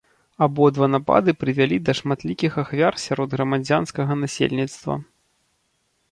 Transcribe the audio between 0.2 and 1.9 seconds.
Абодва напады прывялі